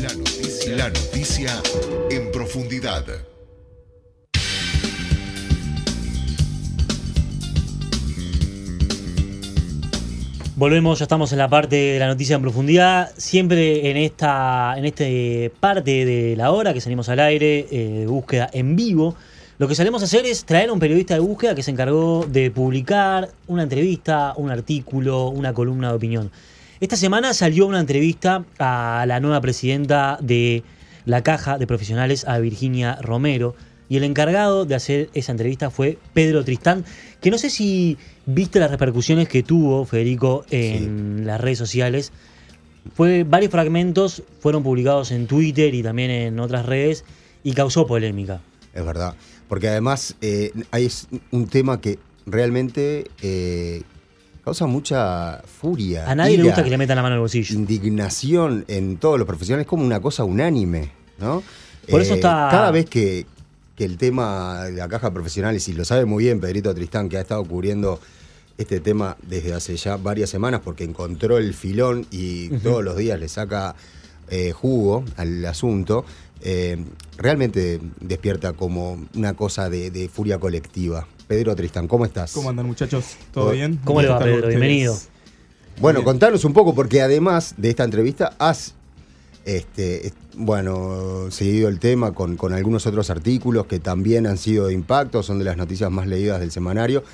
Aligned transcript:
La 0.00 0.08
noticia, 0.88 1.50
en 2.10 2.32
profundidad. 2.32 3.04
Volvemos, 10.56 11.00
ya 11.00 11.02
estamos 11.02 11.32
en 11.32 11.38
la 11.38 11.50
parte 11.50 11.76
de 11.76 11.98
la 11.98 12.06
noticia 12.06 12.36
en 12.36 12.40
profundidad. 12.40 13.12
Siempre 13.18 13.90
en 13.90 13.98
esta 13.98 14.74
en 14.78 14.86
este 14.86 15.52
parte 15.60 16.06
de 16.06 16.34
la 16.34 16.52
hora 16.52 16.72
que 16.72 16.80
salimos 16.80 17.10
al 17.10 17.20
aire, 17.20 17.66
eh, 17.70 18.06
búsqueda 18.08 18.48
en 18.54 18.76
vivo, 18.76 19.16
lo 19.58 19.68
que 19.68 19.74
solemos 19.74 20.02
hacer 20.02 20.24
es 20.24 20.46
traer 20.46 20.70
a 20.70 20.72
un 20.72 20.80
periodista 20.80 21.12
de 21.12 21.20
búsqueda 21.20 21.54
que 21.54 21.62
se 21.62 21.72
encargó 21.72 22.24
de 22.26 22.50
publicar 22.50 23.28
una 23.48 23.64
entrevista, 23.64 24.32
un 24.38 24.50
artículo, 24.50 25.28
una 25.28 25.52
columna 25.52 25.90
de 25.90 25.94
opinión. 25.96 26.30
Esta 26.80 26.96
semana 26.96 27.34
salió 27.34 27.66
una 27.66 27.78
entrevista 27.78 28.46
a 28.58 29.04
la 29.06 29.20
nueva 29.20 29.42
presidenta 29.42 30.16
de 30.22 30.64
la 31.04 31.22
Caja 31.22 31.58
de 31.58 31.66
Profesionales, 31.66 32.24
a 32.26 32.38
Virginia 32.38 32.96
Romero, 33.02 33.54
y 33.90 33.98
el 33.98 34.04
encargado 34.04 34.64
de 34.64 34.74
hacer 34.76 35.10
esa 35.12 35.32
entrevista 35.32 35.68
fue 35.68 35.98
Pedro 36.14 36.42
Tristán, 36.42 36.86
que 37.20 37.30
no 37.30 37.36
sé 37.36 37.50
si 37.50 37.98
viste 38.24 38.60
las 38.60 38.70
repercusiones 38.70 39.28
que 39.28 39.42
tuvo 39.42 39.84
Federico 39.84 40.46
en 40.50 41.26
las 41.26 41.38
redes 41.38 41.58
sociales. 41.58 42.12
Fue, 42.94 43.24
varios 43.24 43.50
fragmentos 43.50 44.22
fueron 44.40 44.62
publicados 44.62 45.10
en 45.10 45.26
Twitter 45.26 45.74
y 45.74 45.82
también 45.82 46.10
en 46.10 46.40
otras 46.40 46.64
redes 46.64 47.04
y 47.44 47.52
causó 47.52 47.86
polémica. 47.86 48.40
Es 48.72 48.86
verdad. 48.86 49.14
Porque 49.48 49.68
además 49.68 50.16
eh, 50.22 50.50
hay 50.70 50.90
un 51.30 51.46
tema 51.46 51.78
que 51.78 51.98
realmente 52.24 53.04
eh, 53.20 53.82
causa 54.50 54.66
mucha 54.66 55.40
furia. 55.60 56.10
A 56.10 56.14
nadie 56.14 56.36
le 56.36 56.42
gusta 56.44 56.62
que 56.64 56.70
le 56.70 56.78
metan 56.78 56.96
la 56.96 57.02
mano 57.02 57.14
al 57.14 57.20
bolsillo. 57.20 57.54
Indignación 57.54 58.64
en 58.68 58.96
todos 58.96 59.18
los 59.18 59.26
profesionales, 59.26 59.66
como 59.66 59.84
una 59.84 60.00
cosa 60.00 60.24
unánime, 60.24 60.90
¿no? 61.18 61.42
Por 61.88 62.00
eso 62.02 62.12
Eh, 62.14 62.16
está- 62.16 62.48
Cada 62.50 62.70
vez 62.70 62.86
que, 62.86 63.26
que 63.76 63.84
el 63.84 63.96
tema 63.96 64.64
de 64.64 64.72
la 64.72 64.88
caja 64.88 65.08
de 65.08 65.14
profesionales, 65.14 65.66
y 65.68 65.72
lo 65.72 65.84
sabe 65.84 66.04
muy 66.04 66.24
bien 66.24 66.40
Pedrito 66.40 66.74
Tristán, 66.74 67.08
que 67.08 67.16
ha 67.16 67.20
estado 67.20 67.44
cubriendo 67.44 68.00
este 68.58 68.80
tema 68.80 69.16
desde 69.22 69.54
hace 69.54 69.76
ya 69.76 69.96
varias 69.96 70.28
semanas, 70.30 70.60
porque 70.64 70.84
encontró 70.84 71.38
el 71.38 71.54
filón 71.54 72.06
y 72.10 72.48
todos 72.58 72.84
los 72.84 72.96
días 72.96 73.18
le 73.18 73.28
saca 73.28 73.74
eh, 74.28 74.52
jugo 74.52 75.04
al 75.16 75.44
asunto, 75.46 76.04
eh, 76.42 76.76
realmente 77.16 77.80
despierta 78.00 78.52
como 78.52 79.06
una 79.14 79.34
cosa 79.34 79.70
de, 79.70 79.90
de 79.90 80.08
furia 80.08 80.38
colectiva. 80.38 81.06
Pedro 81.30 81.54
Tristán, 81.54 81.86
¿cómo 81.86 82.04
estás? 82.04 82.32
¿Cómo 82.32 82.50
andan 82.50 82.66
muchachos? 82.66 83.14
¿Todo 83.32 83.44
¿Cómo- 83.44 83.54
bien? 83.54 83.78
cómo 83.84 84.02
le 84.02 84.08
va, 84.08 84.18
Pedro? 84.18 84.48
Bienvenido. 84.48 84.96
Bueno, 85.80 86.00
Bien. 86.00 86.04
contanos 86.06 86.44
un 86.44 86.52
poco, 86.52 86.74
porque 86.74 87.02
además 87.02 87.54
de 87.56 87.68
esta 87.70 87.84
entrevista 87.84 88.32
has, 88.40 88.74
este, 89.44 90.08
est- 90.08 90.16
bueno, 90.34 91.30
seguido 91.30 91.68
el 91.68 91.78
tema 91.78 92.10
con, 92.14 92.36
con 92.36 92.52
algunos 92.52 92.84
otros 92.88 93.10
artículos 93.10 93.66
que 93.66 93.78
también 93.78 94.26
han 94.26 94.38
sido 94.38 94.66
de 94.66 94.74
impacto, 94.74 95.22
son 95.22 95.38
de 95.38 95.44
las 95.44 95.56
noticias 95.56 95.88
más 95.88 96.08
leídas 96.08 96.40
del 96.40 96.50
semanario. 96.50 97.04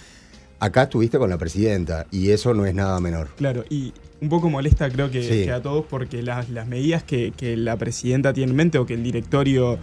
Acá 0.60 0.84
estuviste 0.84 1.18
con 1.18 1.28
la 1.28 1.36
presidenta 1.36 2.06
y 2.10 2.30
eso 2.30 2.54
no 2.54 2.64
es 2.64 2.74
nada 2.74 2.98
menor. 3.00 3.28
Claro, 3.36 3.64
y 3.68 3.92
un 4.22 4.30
poco 4.30 4.48
molesta 4.48 4.88
creo 4.88 5.10
que, 5.10 5.22
Sí. 5.24 5.44
que 5.44 5.52
a 5.52 5.60
todos 5.60 5.84
porque 5.84 6.22
las, 6.22 6.48
las 6.48 6.66
medidas 6.66 7.02
que, 7.02 7.32
que 7.36 7.54
la 7.58 7.76
presidenta 7.76 8.32
tiene 8.32 8.52
en 8.52 8.56
mente 8.56 8.78
o 8.78 8.86
que 8.86 8.94
el 8.94 9.02
directorio 9.02 9.78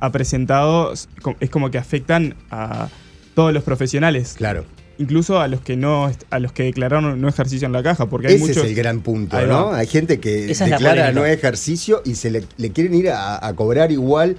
ha 0.00 0.10
presentado 0.10 0.92
es 0.92 1.08
como 1.52 1.70
que 1.70 1.78
afectan 1.78 2.34
a 2.50 2.88
todos 3.36 3.52
los 3.52 3.62
profesionales. 3.62 4.34
Claro, 4.36 4.64
Incluso 4.98 5.40
a 5.40 5.46
los 5.46 5.60
que 5.60 5.76
no 5.76 6.10
a 6.30 6.38
los 6.38 6.52
que 6.52 6.62
declararon 6.62 7.20
no 7.20 7.28
ejercicio 7.28 7.66
en 7.66 7.72
la 7.72 7.82
caja, 7.82 8.06
porque 8.08 8.28
hay 8.28 8.34
ese 8.36 8.46
muchos. 8.46 8.64
es 8.64 8.70
el 8.70 8.74
gran 8.74 9.02
punto, 9.02 9.38
¿no? 9.46 9.72
Hay 9.72 9.86
gente 9.86 10.20
que 10.20 10.50
Esa 10.50 10.64
declara 10.64 11.12
no 11.12 11.26
ejercicio 11.26 12.00
y 12.04 12.14
se 12.14 12.30
le, 12.30 12.44
le 12.56 12.70
quieren 12.70 12.94
ir 12.94 13.10
a, 13.10 13.46
a 13.46 13.54
cobrar 13.54 13.92
igual 13.92 14.38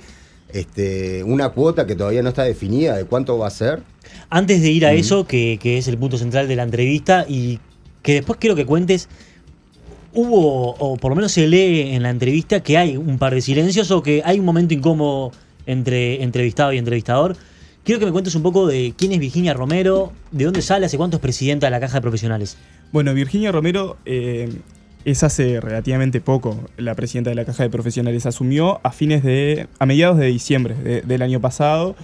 este, 0.51 1.23
una 1.23 1.49
cuota 1.49 1.85
que 1.85 1.95
todavía 1.95 2.23
no 2.23 2.29
está 2.29 2.43
definida 2.43 2.95
de 2.95 3.05
cuánto 3.05 3.37
va 3.37 3.47
a 3.47 3.51
ser. 3.51 3.83
Antes 4.29 4.61
de 4.61 4.71
ir 4.71 4.85
a 4.85 4.93
eso, 4.93 5.27
que, 5.27 5.59
que 5.61 5.77
es 5.77 5.87
el 5.87 5.97
punto 5.97 6.17
central 6.17 6.47
de 6.47 6.55
la 6.55 6.63
entrevista, 6.63 7.25
y 7.27 7.59
que 8.01 8.13
después 8.13 8.39
quiero 8.39 8.55
que 8.55 8.65
cuentes, 8.65 9.09
hubo, 10.13 10.71
o 10.75 10.97
por 10.97 11.11
lo 11.11 11.15
menos 11.15 11.31
se 11.31 11.47
lee 11.47 11.93
en 11.93 12.03
la 12.03 12.09
entrevista, 12.09 12.61
que 12.61 12.77
hay 12.77 12.97
un 12.97 13.17
par 13.17 13.33
de 13.33 13.41
silencios 13.41 13.91
o 13.91 14.01
que 14.01 14.21
hay 14.25 14.39
un 14.39 14.45
momento 14.45 14.73
incómodo 14.73 15.31
entre 15.65 16.23
entrevistado 16.23 16.73
y 16.73 16.77
entrevistador. 16.77 17.35
Quiero 17.87 17.99
que 18.01 18.05
me 18.05 18.11
cuentes 18.11 18.35
un 18.35 18.43
poco 18.43 18.67
de 18.67 18.93
quién 18.97 19.13
es 19.13 19.19
Virginia 19.19 19.53
Romero, 19.53 20.11
de 20.31 20.43
dónde 20.43 20.61
sale, 20.61 20.85
hace 20.87 20.97
cuánto 20.97 21.15
es 21.15 21.21
presidenta 21.21 21.67
de 21.67 21.71
la 21.71 21.79
Caja 21.79 21.93
de 21.95 22.01
Profesionales. 22.01 22.57
Bueno, 22.91 23.13
Virginia 23.13 23.49
Romero 23.49 23.95
eh, 24.03 24.49
es 25.05 25.23
hace 25.23 25.61
relativamente 25.61 26.19
poco 26.19 26.65
la 26.75 26.95
presidenta 26.95 27.29
de 27.29 27.37
la 27.37 27.45
Caja 27.45 27.63
de 27.63 27.69
Profesionales. 27.69 28.25
Asumió 28.25 28.81
a 28.83 28.91
fines 28.91 29.23
de. 29.23 29.67
a 29.79 29.85
mediados 29.85 30.17
de 30.17 30.25
diciembre 30.25 30.75
de- 30.75 31.01
del 31.01 31.21
año 31.21 31.39
pasado. 31.39 31.95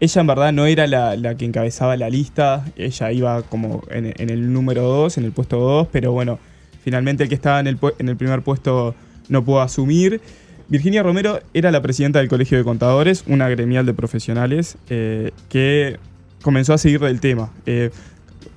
Ella 0.00 0.20
en 0.22 0.26
verdad 0.26 0.52
no 0.54 0.64
era 0.64 0.86
la, 0.86 1.34
que 1.36 1.44
encabezaba 1.44 1.98
la 1.98 2.08
lista, 2.08 2.64
ella 2.76 3.12
iba 3.12 3.42
como 3.42 3.82
en, 3.90 4.14
el 4.30 4.50
número 4.54 4.84
2, 4.84 5.18
en 5.18 5.24
el 5.24 5.32
puesto 5.32 5.58
2, 5.58 5.88
pero 5.92 6.12
bueno, 6.12 6.38
finalmente 6.82 7.24
el 7.24 7.28
que 7.28 7.34
estaba 7.34 7.60
en 7.60 7.66
el 7.66 8.16
primer 8.16 8.40
puesto 8.40 8.94
no 9.28 9.44
pudo 9.44 9.60
asumir. 9.60 10.22
Virginia 10.68 11.02
Romero 11.02 11.40
era 11.54 11.70
la 11.70 11.80
presidenta 11.80 12.18
del 12.18 12.28
Colegio 12.28 12.58
de 12.58 12.64
Contadores, 12.64 13.24
una 13.26 13.48
gremial 13.48 13.86
de 13.86 13.94
profesionales, 13.94 14.76
eh, 14.90 15.30
que 15.48 15.98
comenzó 16.42 16.74
a 16.74 16.78
seguir 16.78 17.00
del 17.00 17.20
tema. 17.20 17.52
Eh, 17.66 17.90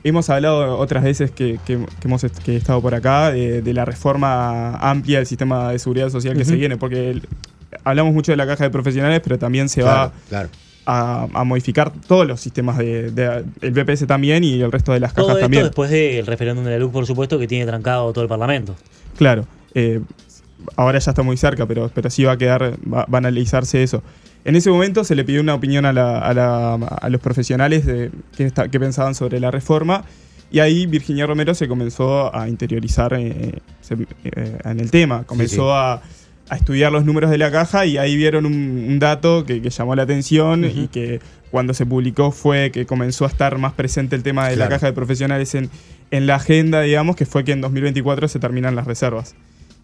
hemos 0.04 0.30
hablado 0.30 0.78
otras 0.80 1.04
veces 1.04 1.30
que, 1.32 1.60
que- 1.66 1.78
que 1.78 2.08
hemos 2.08 2.24
est- 2.24 2.40
que 2.40 2.54
he 2.54 2.56
estado 2.56 2.82
por 2.82 2.96
acá 2.96 3.32
de, 3.32 3.62
de 3.62 3.74
la 3.74 3.86
reforma 3.86 4.76
amplia 4.78 5.18
del 5.20 5.28
sistema 5.28 5.72
de 5.72 5.80
seguridad 5.80 6.10
social 6.10 6.36
que 6.38 6.46
se 6.46 6.56
viene, 6.56 6.78
porque 6.78 7.12
el- 7.12 7.28
hablamos 7.84 8.14
mucho 8.14 8.32
de 8.32 8.38
la 8.38 8.48
caja 8.48 8.64
de 8.64 8.70
profesionales, 8.72 9.22
pero 9.24 9.38
también 9.38 9.70
se 9.70 9.84
va 9.84 10.12
Claro, 10.30 10.50
a, 10.86 11.28
a 11.32 11.44
modificar 11.44 11.92
todos 12.08 12.26
los 12.26 12.42
sistemas 12.42 12.78
de, 12.80 13.12
de- 13.12 13.44
el 13.62 13.72
BPS 13.72 14.08
también 14.08 14.44
y 14.44 14.60
el 14.62 14.72
resto 14.72 14.94
de 14.94 15.00
las 15.00 15.14
Todo 15.14 15.28
cajas 15.28 15.38
esto 15.38 15.46
también. 15.46 15.64
después 15.64 15.92
del 15.92 16.26
referéndum 16.26 16.66
de 16.66 16.72
la 16.72 16.78
luz, 16.80 16.92
por 16.92 17.06
supuesto, 17.06 17.38
que 17.38 17.48
tiene 17.48 17.66
trancado 17.68 18.12
todo 18.14 18.24
el 18.24 18.30
Parlamento. 18.30 18.76
Claro. 19.18 19.46
eh, 19.76 20.02
ahora 20.76 21.00
ya 21.00 21.12
está 21.12 21.24
muy 21.24 21.38
cerca, 21.38 21.66
pero, 21.66 21.90
pero 21.94 22.10
sí 22.10 22.24
va 22.24 22.34
a 22.34 22.38
quedar, 22.38 22.74
va, 22.92 23.06
va 23.06 23.18
a 23.18 23.18
analizarse 23.18 23.84
eso. 23.84 24.04
En 24.46 24.56
ese 24.56 24.70
momento 24.70 25.04
se 25.04 25.16
le 25.16 25.24
pidió 25.26 25.42
una 25.42 25.54
opinión 25.54 25.86
a, 25.86 25.94
la- 25.94 26.20
a 26.20 26.34
la- 26.34 26.74
a 26.76 27.10
los 27.10 27.20
profesionales 27.22 27.86
de 27.86 28.10
qué, 28.38 28.80
pensaban 28.80 29.14
sobre 29.16 29.40
la 29.40 29.52
reforma. 29.52 30.04
Y 30.52 30.60
ahí 30.60 30.86
Virginia 30.88 31.28
Romero 31.28 31.54
se 31.54 31.68
comenzó 31.68 32.34
a 32.36 32.48
interiorizar 32.50 33.14
eh, 33.14 33.60
se- 33.82 33.96
eh, 34.24 34.58
en 34.64 34.80
el 34.80 34.90
tema. 34.92 35.24
Comenzó 35.26 35.56
sí. 35.56 35.72
A, 35.72 36.02
a 36.50 36.56
estudiar 36.56 36.92
los 36.92 37.06
números 37.06 37.30
de 37.30 37.38
la 37.38 37.52
caja 37.52 37.86
y 37.86 37.98
ahí 37.98 38.16
vieron 38.16 38.46
un, 38.46 38.54
un 38.54 38.98
dato 39.00 39.46
que, 39.46 39.62
que 39.62 39.70
llamó 39.70 39.94
la 39.96 40.04
atención 40.04 40.66
y 40.66 40.88
que 40.88 41.20
cuando 41.52 41.74
se 41.74 41.86
publicó 41.86 42.32
fue 42.32 42.72
que 42.72 42.86
comenzó 42.88 43.26
a 43.26 43.28
estar 43.28 43.58
más 43.60 43.74
presente 43.74 44.16
el 44.16 44.24
tema 44.24 44.48
de 44.48 44.56
Claro. 44.56 44.70
la 44.70 44.76
caja 44.76 44.88
de 44.88 44.94
profesionales 44.94 45.54
en, 45.54 45.70
en 46.12 46.26
la 46.28 46.36
agenda, 46.36 46.82
digamos, 46.82 47.16
que 47.16 47.26
fue 47.28 47.44
que 47.44 47.52
en 47.52 47.62
2024 47.62 48.28
se 48.28 48.40
terminan 48.40 48.76
las 48.76 48.88
reservas. 48.88 49.36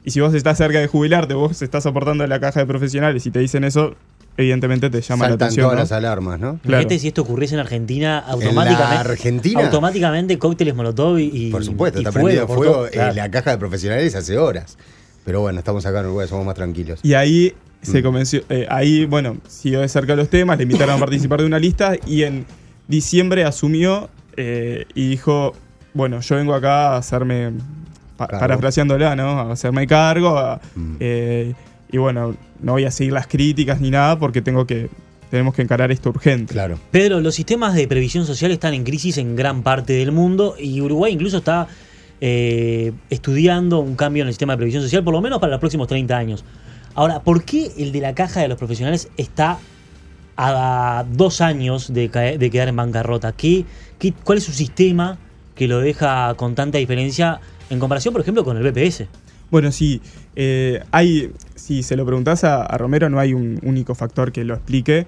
Y 0.05 0.11
si 0.11 0.19
vos 0.21 0.33
estás 0.33 0.57
cerca 0.57 0.79
de 0.79 0.87
jubilarte, 0.87 1.33
vos 1.33 1.61
estás 1.61 1.85
aportando 1.85 2.23
a 2.23 2.27
la 2.27 2.39
caja 2.39 2.59
de 2.61 2.65
profesionales 2.67 3.25
y 3.25 3.31
te 3.31 3.39
dicen 3.39 3.63
eso, 3.63 3.95
evidentemente 4.37 4.89
te 4.89 5.01
llama 5.01 5.27
la 5.27 5.33
atención. 5.35 5.63
todas 5.65 5.75
¿no? 5.77 5.81
las 5.81 5.91
alarmas, 5.91 6.39
¿no? 6.39 6.59
Claro. 6.59 6.59
Imagínate 6.65 6.99
si 6.99 7.07
esto 7.07 7.23
ocurriese 7.23 7.55
en 7.55 7.61
Argentina, 7.61 8.19
En 8.19 8.25
la 8.27 8.31
automáticamente. 8.33 9.09
Argentina, 9.11 9.65
Automáticamente 9.65 10.37
cócteles 10.37 10.75
molotov 10.75 11.17
y. 11.19 11.49
por 11.51 11.65
supuesto, 11.65 11.99
y 11.99 12.03
está 12.05 12.11
prendido 12.11 12.45
por 12.47 12.57
fuego 12.57 12.73
todo. 12.73 12.85
en 12.85 12.91
Claro. 12.91 13.13
la 13.15 13.31
caja 13.31 13.51
de 13.51 13.57
profesionales 13.57 14.15
hace 14.15 14.37
horas. 14.37 14.77
Pero 15.25 15.41
bueno, 15.41 15.57
estamos 15.57 15.83
acá 15.87 16.01
en 16.01 16.05
Uruguay, 16.05 16.27
somos 16.27 16.45
más 16.45 16.55
tranquilos. 16.55 16.99
Y 17.01 17.15
ahí 17.15 17.53
se 17.81 18.01
Mm. 18.01 18.03
comenzó, 18.03 18.37
eh, 18.49 18.67
ahí, 18.69 19.05
bueno, 19.05 19.37
siguió 19.47 19.81
de 19.81 19.89
cerca 19.89 20.15
los 20.15 20.29
temas, 20.29 20.57
le 20.57 20.63
invitaron 20.63 20.95
a 20.95 20.99
participar 20.99 21.39
de 21.39 21.47
una 21.47 21.57
lista 21.57 21.93
y 22.05 22.23
en 22.23 22.45
diciembre 22.87 23.43
asumió 23.43 24.09
eh, 24.37 24.85
y 24.93 25.09
dijo, 25.09 25.53
bueno, 25.95 26.19
yo 26.21 26.35
vengo 26.35 26.53
acá 26.53 26.89
a 26.93 26.97
hacerme, 26.97 27.51
pa- 28.17 28.27
parafraseándola, 28.27 29.15
¿no? 29.15 29.39
A 29.39 29.51
hacerme 29.51 29.87
cargo, 29.87 30.37
a- 30.37 30.59
Mm. 30.75 30.95
eh, 30.99 31.53
y 31.91 31.97
bueno, 31.97 32.35
no 32.61 32.73
voy 32.73 32.85
a 32.85 32.91
seguir 32.91 33.13
las 33.13 33.27
críticas 33.27 33.79
ni 33.81 33.89
nada 33.91 34.17
porque 34.19 34.41
tengo 34.41 34.65
que, 34.65 34.89
tenemos 35.29 35.53
que 35.53 35.61
encarar 35.61 35.91
esto 35.91 36.09
urgente. 36.09 36.53
Claro. 36.53 36.77
Pedro, 36.91 37.19
los 37.19 37.35
sistemas 37.35 37.73
de 37.75 37.87
previsión 37.87 38.25
social 38.25 38.51
están 38.51 38.73
en 38.73 38.83
crisis 38.83 39.17
en 39.17 39.35
gran 39.35 39.63
parte 39.63 39.93
del 39.93 40.11
mundo 40.11 40.55
y 40.59 40.81
Uruguay 40.81 41.13
incluso 41.13 41.37
está 41.37 41.67
eh, 42.21 42.93
estudiando 43.09 43.79
un 43.79 43.95
cambio 43.95 44.21
en 44.23 44.27
el 44.27 44.33
sistema 44.33 44.53
de 44.53 44.57
previsión 44.57 44.81
social, 44.81 45.03
por 45.03 45.13
lo 45.13 45.21
menos 45.21 45.39
para 45.39 45.51
los 45.51 45.59
próximos 45.59 45.87
30 45.87 46.17
años. 46.17 46.45
Ahora, 46.95 47.19
¿por 47.19 47.43
qué 47.43 47.71
el 47.77 47.91
de 47.91 47.99
la 47.99 48.15
caja 48.15 48.39
de 48.39 48.47
los 48.47 48.57
profesionales 48.57 49.09
está 49.17 49.57
a 50.37 51.05
dos 51.11 51.41
años 51.41 51.93
de, 51.93 52.09
caer- 52.11 52.37
de 52.37 52.49
quedar 52.49 52.67
en 52.69 52.75
bancarrota? 52.77 53.31
¿Qué, 53.33 53.65
qué, 53.99 54.13
cuál 54.23 54.37
es 54.39 54.43
su 54.45 54.53
sistema 54.53 55.17
que 55.55 55.67
lo 55.67 55.79
deja 55.79 56.33
con 56.35 56.55
tanta 56.55 56.77
diferencia 56.77 57.39
en 57.69 57.79
comparación, 57.79 58.13
por 58.13 58.21
ejemplo, 58.21 58.43
con 58.43 58.57
el 58.57 58.71
BPS? 58.71 59.05
Bueno, 59.51 59.71
sí, 59.71 60.01
eh, 60.35 60.81
hay, 60.91 61.31
si 61.55 61.83
se 61.83 61.95
lo 61.95 62.05
preguntás 62.05 62.43
a, 62.43 62.65
Romero, 62.77 63.09
no 63.09 63.19
hay 63.19 63.33
un 63.33 63.59
único 63.63 63.95
factor 63.95 64.31
que 64.31 64.43
lo 64.43 64.55
explique. 64.55 65.05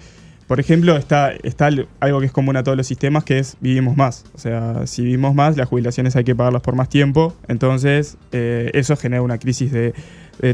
Por 0.48 0.60
ejemplo, 0.60 0.96
está, 0.96 1.34
está 1.44 1.66
al- 1.66 1.88
algo 2.00 2.20
que 2.20 2.28
es 2.28 2.32
común 2.32 2.56
a 2.56 2.64
todos 2.64 2.78
los 2.78 2.88
sistemas, 2.88 3.24
que 3.24 3.40
es 3.40 3.58
vivimos 3.60 3.98
más. 3.98 4.26
O 4.34 4.38
sea, 4.38 4.88
si 4.88 5.04
vivimos 5.04 5.36
más, 5.36 5.58
las 5.58 5.68
jubilaciones 5.68 6.16
hay 6.16 6.24
que 6.24 6.36
pagarlas 6.36 6.62
por 6.62 6.76
más 6.76 6.88
tiempo. 6.88 7.36
Entonces, 7.48 8.18
eh, 8.32 8.72
eso 8.74 8.96
genera 8.96 9.22
una 9.22 9.40
crisis 9.40 9.72
de, 9.72 9.94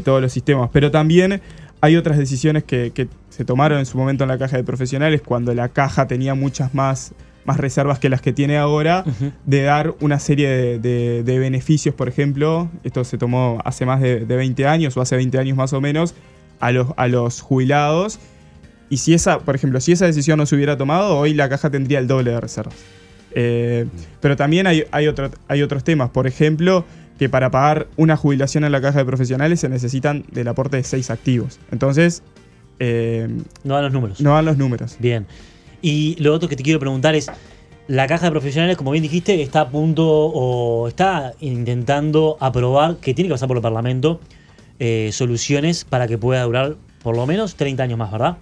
todos 0.02 0.20
los 0.22 0.32
sistemas. 0.32 0.70
Pero 0.72 0.90
también 0.90 1.42
hay 1.82 1.96
otras 1.96 2.16
decisiones 2.18 2.64
que 2.64 2.90
se 3.28 3.44
tomaron 3.44 3.78
en 3.80 3.86
su 3.86 3.98
momento 3.98 4.24
en 4.24 4.28
la 4.28 4.38
caja 4.38 4.56
de 4.56 4.64
profesionales 4.64 5.20
cuando 5.20 5.52
la 5.54 5.68
caja 5.68 6.06
tenía 6.06 6.34
muchas 6.34 6.72
más 6.74 7.12
más 7.44 7.58
reservas 7.58 7.98
que 7.98 8.08
las 8.08 8.20
que 8.20 8.32
tiene 8.32 8.56
ahora, 8.56 9.04
de 9.44 9.62
dar 9.62 9.94
una 10.00 10.18
serie 10.18 10.48
de, 10.48 10.78
de- 10.78 11.22
de 11.22 11.38
beneficios, 11.38 11.94
por 11.94 12.08
ejemplo, 12.08 12.70
esto 12.84 13.04
se 13.04 13.18
tomó 13.18 13.60
hace 13.64 13.84
más 13.86 14.00
de, 14.00 14.24
de 14.24 14.36
20 14.36 14.66
años 14.66 14.96
o 14.96 15.00
hace 15.00 15.16
20 15.16 15.38
años 15.38 15.56
más 15.56 15.72
o 15.72 15.80
menos, 15.80 16.14
a 16.60 16.72
los, 16.72 16.88
a 16.96 17.08
los 17.08 17.40
jubilados. 17.40 18.18
Y 18.90 18.98
si 18.98 19.12
esa, 19.14 19.40
por 19.40 19.54
ejemplo, 19.54 19.80
si 19.80 19.92
esa 19.92 20.06
decisión 20.06 20.38
no 20.38 20.46
se 20.46 20.54
hubiera 20.54 20.76
tomado, 20.76 21.18
hoy 21.18 21.34
la 21.34 21.48
caja 21.48 21.70
tendría 21.70 21.98
el 21.98 22.06
doble 22.06 22.30
de 22.30 22.40
reservas. 22.40 22.74
Eh, 23.36 23.86
pero 24.20 24.36
también 24.36 24.66
hay, 24.66 24.84
hay, 24.92 25.08
otro- 25.08 25.30
hay 25.48 25.62
otros 25.62 25.82
temas, 25.84 26.10
por 26.10 26.26
ejemplo, 26.26 26.84
que 27.18 27.28
para 27.28 27.50
pagar 27.50 27.88
una 27.96 28.16
jubilación 28.16 28.64
en 28.64 28.72
la 28.72 28.80
caja 28.80 28.98
de 29.00 29.04
profesionales 29.04 29.60
se 29.60 29.68
necesitan 29.68 30.24
del 30.32 30.48
aporte 30.48 30.76
de 30.76 30.84
seis 30.84 31.10
activos. 31.10 31.58
Entonces, 31.72 32.22
eh, 32.78 33.28
No 33.64 33.74
dan 33.74 33.84
los 33.84 33.92
números. 33.92 34.20
no 34.20 34.30
dan 34.34 34.44
los 34.44 34.56
números. 34.56 34.96
Bien. 34.98 35.26
Y 35.84 36.16
lo 36.18 36.32
otro 36.32 36.48
que 36.48 36.56
te 36.56 36.62
quiero 36.62 36.80
preguntar 36.80 37.14
es, 37.14 37.30
la 37.88 38.06
caja 38.06 38.24
de 38.24 38.30
profesionales, 38.30 38.78
como 38.78 38.90
bien 38.92 39.02
dijiste, 39.02 39.42
está 39.42 39.60
a 39.60 39.68
punto 39.68 40.06
o 40.08 40.88
está 40.88 41.34
intentando 41.40 42.38
aprobar, 42.40 42.96
que 42.96 43.12
tiene 43.12 43.28
que 43.28 43.34
pasar 43.34 43.48
por 43.48 43.58
el 43.58 43.62
Parlamento, 43.62 44.18
eh, 44.78 45.10
soluciones 45.12 45.84
para 45.84 46.06
que 46.08 46.16
pueda 46.16 46.42
durar 46.44 46.76
por 47.02 47.14
lo 47.14 47.26
menos 47.26 47.54
30 47.56 47.82
años 47.82 47.98
más, 47.98 48.10
¿verdad? 48.10 48.38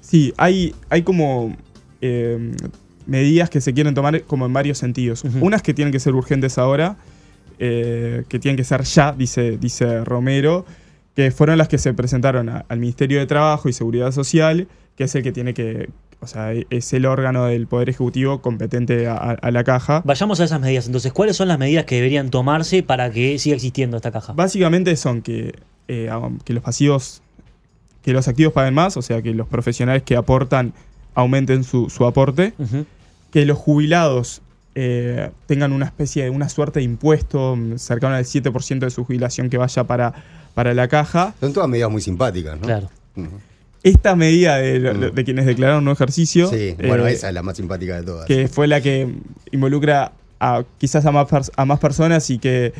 Sí, 0.00 0.32
hay, 0.38 0.74
hay 0.88 1.02
como 1.02 1.54
eh, 2.00 2.52
medidas 3.06 3.50
que 3.50 3.60
se 3.60 3.74
quieren 3.74 3.92
tomar 3.94 4.22
como 4.22 4.46
en 4.46 4.54
varios 4.54 4.78
sentidos. 4.78 5.24
Unas 5.42 5.60
que 5.62 5.74
tienen 5.74 5.92
que 5.92 6.00
ser 6.00 6.14
urgentes 6.14 6.56
ahora, 6.56 6.96
eh, 7.58 8.24
que 8.28 8.38
tienen 8.38 8.56
que 8.56 8.64
ser 8.64 8.82
ya, 8.84 9.12
dice, 9.12 9.58
dice 9.58 10.04
Romero, 10.04 10.64
que 11.14 11.30
fueron 11.32 11.58
las 11.58 11.68
que 11.68 11.76
se 11.76 11.92
presentaron 11.92 12.48
a- 12.48 12.64
al 12.68 12.78
Ministerio 12.78 13.18
de 13.18 13.26
Trabajo 13.26 13.68
y 13.68 13.74
Seguridad 13.74 14.10
Social, 14.12 14.68
que 14.96 15.04
es 15.04 15.14
el 15.14 15.22
que 15.22 15.32
tiene 15.32 15.52
que, 15.52 15.90
o 16.20 16.26
sea, 16.26 16.52
es 16.52 16.92
el 16.92 17.06
órgano 17.06 17.46
del 17.46 17.66
Poder 17.66 17.88
Ejecutivo 17.88 18.40
competente 18.42 19.06
a, 19.06 19.38
la 19.50 19.64
caja. 19.64 20.02
Vayamos 20.04 20.40
a 20.40 20.44
esas 20.44 20.60
medidas. 20.60 20.86
Entonces, 20.86 21.12
¿cuáles 21.12 21.36
son 21.36 21.48
las 21.48 21.58
medidas 21.58 21.84
que 21.84 21.96
deberían 21.96 22.30
tomarse 22.30 22.82
para 22.82 23.10
que 23.10 23.38
siga 23.38 23.54
existiendo 23.54 23.96
esta 23.96 24.10
caja? 24.10 24.32
Básicamente 24.32 24.96
son 24.96 25.22
que, 25.22 25.54
eh, 25.86 26.10
que 26.44 26.52
los 26.52 26.62
pasivos, 26.62 27.22
que 28.02 28.12
los 28.12 28.26
activos 28.26 28.52
paguen 28.52 28.74
más, 28.74 28.96
o 28.96 29.02
sea, 29.02 29.22
que 29.22 29.32
los 29.32 29.46
profesionales 29.46 30.02
que 30.02 30.16
aportan 30.16 30.72
aumenten 31.14 31.62
su, 31.64 31.88
su 31.88 32.04
aporte. 32.04 32.52
Que 33.30 33.44
los 33.44 33.58
jubilados 33.58 34.42
eh, 34.74 35.30
tengan 35.46 35.72
una 35.72 35.86
especie 35.86 36.24
de 36.24 36.30
una 36.30 36.48
suerte 36.48 36.80
de 36.80 36.84
impuesto 36.84 37.56
cercano 37.76 38.14
al 38.14 38.24
7% 38.24 38.78
de 38.78 38.90
su 38.90 39.04
jubilación 39.04 39.50
que 39.50 39.58
vaya 39.58 39.84
para, 39.84 40.14
para 40.54 40.74
la 40.74 40.88
caja. 40.88 41.34
Son 41.40 41.52
todas 41.52 41.68
medidas 41.68 41.90
muy 41.90 42.00
simpáticas, 42.00 42.58
¿no? 42.58 42.66
Claro. 42.66 42.88
Esta 43.82 44.16
medida 44.16 44.56
de, 44.58 44.78
lo- 44.80 44.94
Mm. 44.94 45.14
de 45.14 45.24
quienes 45.24 45.46
declararon 45.46 45.84
no 45.84 45.92
ejercicio, 45.92 46.48
Sí, 46.50 46.74
bueno, 46.86 47.06
eh, 47.06 47.12
esa 47.12 47.28
es 47.28 47.34
la 47.34 47.42
más 47.42 47.56
simpática 47.56 47.96
de 47.96 48.02
todas. 48.02 48.26
que 48.26 48.48
fue 48.48 48.66
la 48.66 48.80
que 48.80 49.08
involucra 49.52 50.12
a 50.40 50.64
quizás 50.78 51.06
a 51.06 51.12
más, 51.12 51.50
a 51.54 51.64
más 51.64 51.78
personas 51.78 52.28
y 52.30 52.38
que, 52.38 52.72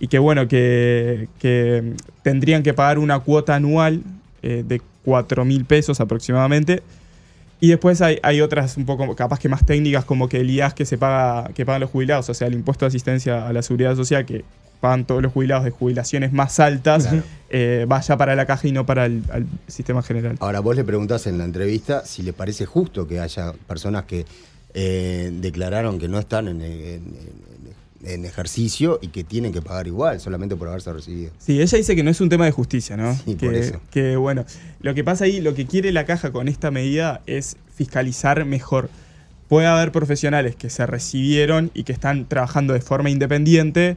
y 0.00 0.08
que 0.08 0.18
bueno, 0.18 0.48
que, 0.48 1.28
que 1.38 1.92
tendrían 2.22 2.62
que 2.62 2.72
pagar 2.74 2.98
una 2.98 3.20
cuota 3.20 3.54
anual 3.54 4.02
eh, 4.42 4.64
de 4.66 4.80
4 5.04 5.44
mil 5.44 5.64
pesos 5.64 6.00
aproximadamente. 6.00 6.82
Y 7.60 7.68
después 7.68 8.02
hay, 8.02 8.18
hay 8.22 8.40
otras 8.42 8.76
un 8.76 8.84
poco 8.84 9.14
capaz 9.16 9.38
que 9.38 9.48
más 9.48 9.64
técnicas 9.64 10.04
como 10.04 10.28
que 10.28 10.40
el 10.40 10.50
IAS 10.50 10.74
que 10.74 10.84
se 10.84 10.98
paga, 10.98 11.48
que 11.54 11.64
pagan 11.64 11.80
los 11.80 11.90
jubilados, 11.90 12.28
o 12.28 12.34
sea, 12.34 12.48
el 12.48 12.54
impuesto 12.54 12.84
de 12.84 12.88
asistencia 12.88 13.48
a 13.48 13.52
la 13.52 13.62
seguridad 13.62 13.96
social 13.96 14.26
que 14.26 14.44
pagan 14.80 15.06
todos 15.06 15.22
los 15.22 15.32
jubilados 15.32 15.64
de 15.64 15.70
jubilaciones 15.70 16.32
más 16.34 16.60
altas, 16.60 17.04
Claro. 17.06 17.22
eh, 17.48 17.86
vaya 17.88 18.16
para 18.18 18.36
la 18.36 18.44
caja 18.44 18.68
y 18.68 18.72
no 18.72 18.84
para 18.84 19.06
el 19.06 19.22
al 19.32 19.46
sistema 19.68 20.02
general. 20.02 20.36
Ahora, 20.40 20.60
vos 20.60 20.76
le 20.76 20.84
preguntás 20.84 21.26
en 21.26 21.38
la 21.38 21.44
entrevista 21.44 22.04
si 22.04 22.22
le 22.22 22.34
parece 22.34 22.66
justo 22.66 23.08
que 23.08 23.20
haya 23.20 23.54
personas 23.66 24.04
que 24.04 24.26
eh, 24.74 25.30
declararon 25.40 25.98
que 25.98 26.08
no 26.08 26.18
están 26.18 26.48
en, 26.48 26.60
en- 26.60 26.70
en- 26.70 27.75
en 28.04 28.24
ejercicio 28.24 28.98
y 29.02 29.08
que 29.08 29.24
tienen 29.24 29.52
que 29.52 29.62
pagar 29.62 29.86
igual, 29.86 30.20
solamente 30.20 30.56
por 30.56 30.68
haberse 30.68 30.92
recibido. 30.92 31.32
Sí, 31.38 31.60
ella 31.60 31.78
dice 31.78 31.96
que 31.96 32.02
no 32.02 32.10
es 32.10 32.20
un 32.20 32.28
tema 32.28 32.44
de 32.44 32.52
justicia, 32.52 32.96
¿no? 32.96 33.14
Sí, 33.14 33.34
que, 33.34 33.46
por 33.46 33.54
eso. 33.54 33.80
que, 33.90 34.16
bueno, 34.16 34.44
lo 34.80 34.94
que 34.94 35.04
pasa 35.04 35.24
ahí, 35.24 35.40
lo 35.40 35.54
que 35.54 35.66
quiere 35.66 35.92
la 35.92 36.04
caja 36.04 36.32
con 36.32 36.48
esta 36.48 36.70
medida 36.70 37.22
es 37.26 37.56
fiscalizar 37.74 38.44
mejor. 38.44 38.90
Puede 39.48 39.66
haber 39.66 39.92
profesionales 39.92 40.56
que 40.56 40.70
se 40.70 40.86
recibieron 40.86 41.70
y 41.74 41.84
que 41.84 41.92
están 41.92 42.26
trabajando 42.26 42.74
de 42.74 42.80
forma 42.80 43.10
independiente 43.10 43.96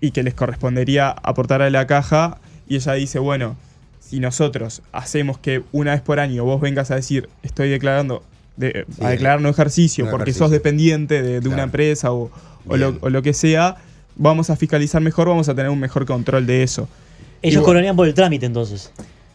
y 0.00 0.10
que 0.10 0.22
les 0.22 0.34
correspondería 0.34 1.10
aportar 1.10 1.62
a 1.62 1.70
la 1.70 1.86
caja. 1.86 2.38
Y 2.68 2.76
ella 2.76 2.94
dice, 2.94 3.18
bueno, 3.18 3.56
si 4.00 4.20
nosotros 4.20 4.82
hacemos 4.92 5.38
que 5.38 5.62
una 5.72 5.92
vez 5.92 6.00
por 6.00 6.20
año 6.20 6.44
vos 6.44 6.60
vengas 6.60 6.90
a 6.90 6.96
decir, 6.96 7.28
estoy 7.42 7.68
declarando, 7.68 8.22
de- 8.56 8.84
Sí, 8.96 9.04
a 9.04 9.10
declarar 9.10 9.40
no 9.40 9.48
ejercicio 9.48 10.04
no 10.04 10.10
porque 10.10 10.30
ejercicio. 10.30 10.46
sos 10.46 10.50
dependiente 10.52 11.22
de, 11.22 11.32
de 11.34 11.40
Claro. 11.40 11.54
una 11.54 11.62
empresa 11.64 12.12
o, 12.12 12.30
o 12.66 12.76
lo, 12.76 12.90
Bien. 12.92 12.98
o 13.02 13.10
lo 13.10 13.22
que 13.22 13.32
sea, 13.34 13.76
vamos 14.16 14.50
a 14.50 14.56
fiscalizar 14.56 15.00
mejor, 15.02 15.28
vamos 15.28 15.48
a 15.48 15.54
tener 15.54 15.70
un 15.70 15.80
mejor 15.80 16.06
control 16.06 16.46
de 16.46 16.62
eso. 16.62 16.88
Ellos 17.42 17.56
bueno. 17.56 17.64
cobrarían 17.66 17.96
por 17.96 18.06
el 18.06 18.14
trámite 18.14 18.46
entonces. 18.46 18.90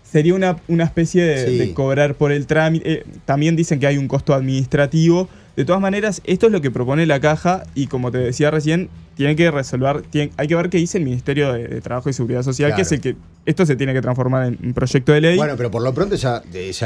Sería 0.09 0.33
una, 0.33 0.57
una 0.67 0.85
especie 0.85 1.23
de, 1.23 1.45
Sí. 1.45 1.57
de 1.59 1.73
cobrar 1.73 2.15
por 2.15 2.31
el 2.31 2.47
trámite. 2.47 2.91
Eh, 2.91 3.03
también 3.25 3.55
dicen 3.55 3.79
que 3.79 3.85
hay 3.85 3.97
un 3.97 4.07
costo 4.07 4.33
administrativo. 4.33 5.29
De 5.59 5.65
todas 5.65 5.81
maneras, 5.81 6.21
esto 6.23 6.45
es 6.45 6.53
lo 6.53 6.61
que 6.61 6.71
propone 6.71 7.05
la 7.05 7.19
caja 7.19 7.63
y 7.75 7.87
como 7.87 8.11
te 8.11 8.17
decía 8.17 8.49
recién, 8.49 8.89
tiene 9.17 9.35
que 9.35 9.51
resolver, 9.51 10.03
tiene- 10.03 10.31
hay 10.37 10.47
que 10.47 10.55
ver 10.55 10.69
qué 10.69 10.77
dice 10.77 10.97
el 10.99 11.03
Ministerio 11.03 11.51
de, 11.51 11.67
de 11.67 11.81
Trabajo 11.81 12.09
y 12.09 12.13
Seguridad 12.13 12.43
Social, 12.43 12.73
que 12.75 12.83
es 12.83 12.91
el 12.93 13.01
que 13.01 13.17
esto 13.45 13.65
se 13.65 13.75
tiene 13.75 13.93
que 13.93 14.01
transformar 14.01 14.45
en 14.45 14.57
un 14.63 14.73
proyecto 14.73 15.11
de 15.11 15.19
ley. 15.19 15.35
Bueno, 15.35 15.55
pero 15.57 15.69
por 15.69 15.81
lo 15.81 15.93
pronto 15.93 16.15
ya, 16.15 16.41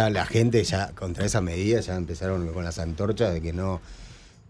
la 0.09 0.25
gente 0.25 0.63
ya 0.63 0.89
contra 0.95 1.23
esa 1.23 1.39
medida 1.39 1.81
ya 1.81 1.95
empezaron 1.95 2.47
con 2.47 2.63
las 2.63 2.79
antorchas 2.79 3.31
de 3.31 3.41
que 3.41 3.53
no 3.53 3.79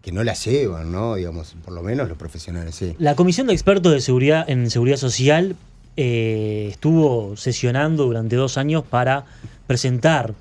que 0.00 0.10
no 0.10 0.24
la 0.24 0.32
llevan, 0.32 0.90
¿no? 0.90 1.16
Digamos, 1.16 1.54
por 1.62 1.74
lo 1.74 1.82
menos 1.82 2.08
los 2.08 2.16
profesionales, 2.16 2.74
sí. 2.74 2.94
La 2.98 3.14
Comisión 3.16 3.46
de 3.48 3.52
Expertos 3.52 3.92
de 3.92 4.00
Seguridad 4.00 4.48
en 4.48 4.70
Seguridad 4.70 4.96
Social 4.96 5.54
eh, 5.98 6.68
estuvo 6.70 7.36
sesionando 7.36 8.04
durante 8.06 8.36
dos 8.36 8.56
años 8.56 8.84
para 8.88 9.26
presentar 9.66 10.32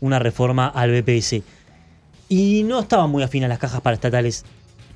una 0.00 0.18
reforma 0.18 0.66
al 0.66 0.90
BPS. 0.90 1.42
Y 2.28 2.62
no 2.64 2.80
estaban 2.80 3.10
muy 3.10 3.22
afín 3.22 3.44
a 3.44 3.48
las 3.48 3.58
cajas 3.58 3.80
paraestatales. 3.80 4.44